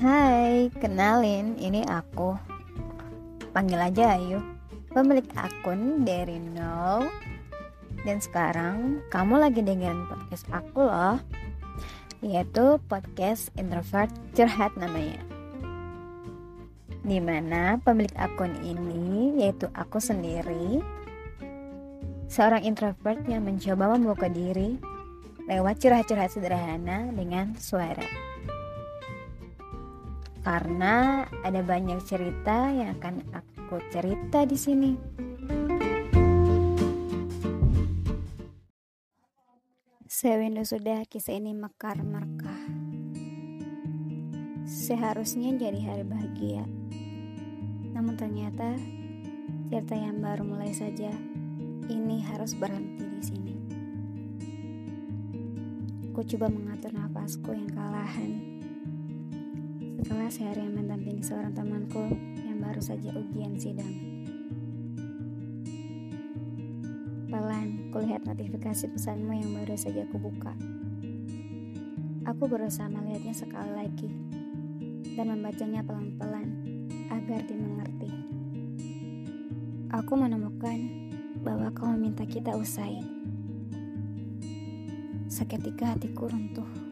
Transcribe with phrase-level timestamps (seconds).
[0.00, 2.32] Hai, kenalin, ini aku.
[3.52, 4.40] Panggil aja Ayu,
[4.96, 7.04] pemilik akun dari nol.
[8.08, 11.20] Dan sekarang kamu lagi dengerin podcast aku loh,
[12.24, 15.20] yaitu podcast introvert curhat namanya.
[17.04, 20.80] Di mana pemilik akun ini yaitu aku sendiri,
[22.32, 24.80] seorang introvert yang mencoba membuka diri
[25.44, 28.30] lewat curhat-curhat sederhana dengan suara.
[30.40, 34.92] Karena ada banyak cerita yang akan aku cerita di sini.
[40.08, 42.60] Sewindu sudah kisah ini mekar merkah.
[44.68, 46.64] Seharusnya jadi hari bahagia.
[47.96, 48.76] Namun ternyata
[49.72, 51.08] cerita yang baru mulai saja
[51.88, 53.54] ini harus berhenti di sini.
[56.12, 58.59] Aku coba mengatur nafasku yang kalahan.
[60.00, 62.00] Setelah seharian mendampingi seorang temanku
[62.48, 63.92] yang baru saja ujian sidang.
[67.28, 70.56] Pelan, kulihat notifikasi pesanmu yang baru saja aku buka.
[72.32, 74.08] Aku berusaha melihatnya sekali lagi
[75.20, 76.48] dan membacanya pelan-pelan
[77.12, 78.08] agar dimengerti.
[79.92, 80.80] Aku menemukan
[81.44, 83.04] bahwa kau meminta kita usai
[85.28, 86.89] Seketika hatiku runtuh.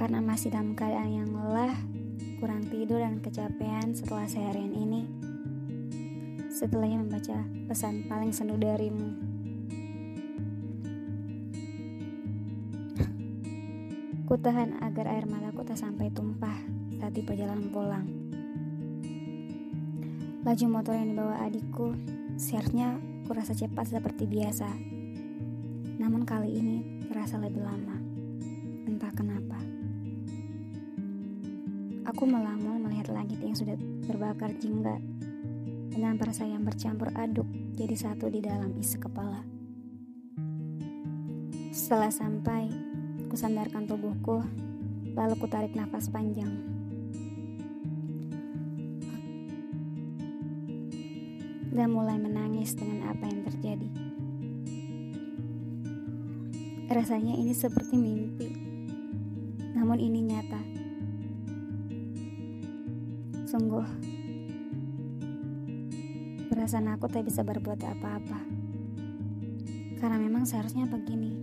[0.00, 1.76] Karena masih dalam keadaan yang lelah,
[2.40, 5.04] kurang tidur dan kecapean setelah seharian ini.
[6.48, 9.12] Setelahnya membaca pesan paling sendu darimu.
[14.24, 16.56] Ku tahan agar air mataku tak sampai tumpah
[16.96, 18.08] saat di perjalanan pulang.
[20.40, 21.92] Laju motor yang dibawa adikku,
[22.40, 22.96] seharusnya
[23.30, 24.66] Kurasa cepat seperti biasa.
[26.02, 27.94] Namun kali ini terasa lebih lama.
[28.90, 29.69] Entah kenapa.
[32.08, 33.76] Aku melamun melihat langit yang sudah
[34.08, 34.96] terbakar jingga
[35.90, 37.44] dengan perasaan yang bercampur aduk
[37.76, 39.44] jadi satu di dalam isi kepala.
[41.74, 42.70] Setelah sampai,
[43.28, 44.40] kusandarkan tubuhku,
[45.12, 46.70] lalu kutarik nafas panjang.
[51.70, 53.88] dan mulai menangis dengan apa yang terjadi.
[56.90, 58.50] Rasanya ini seperti mimpi,
[59.78, 60.79] namun ini nyata.
[63.50, 63.82] Sungguh,
[66.54, 68.38] perasaan aku tak bisa berbuat apa-apa.
[69.98, 71.34] Karena memang seharusnya begini.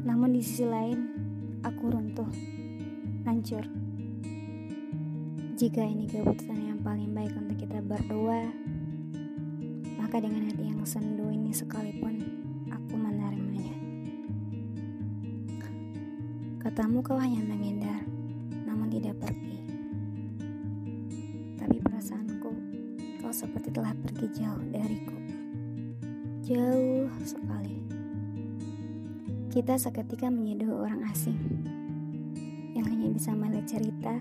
[0.00, 1.12] Namun di sisi lain,
[1.60, 2.32] aku runtuh,
[3.28, 3.68] hancur.
[5.60, 8.48] Jika ini keputusan yang paling baik untuk kita berdua,
[10.00, 12.16] maka dengan hati yang sendu ini sekalipun
[12.72, 13.76] aku menerimanya.
[16.64, 18.08] Katamu kau hanya menghindar,
[18.64, 19.65] namun tidak pergi.
[23.26, 25.18] Kau seperti telah pergi jauh dariku.
[26.46, 27.74] Jauh sekali.
[29.50, 31.34] Kita seketika menyeduh orang asing
[32.78, 34.14] yang hanya bisa melihat cerita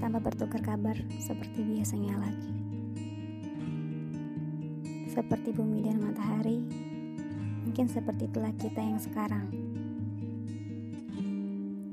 [0.00, 2.52] tanpa bertukar kabar seperti biasanya lagi.
[5.12, 6.64] Seperti bumi dan matahari,
[7.68, 9.52] mungkin seperti itulah kita yang sekarang.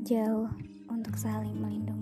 [0.07, 0.47] Jauh
[0.87, 2.00] untuk saling melindungi.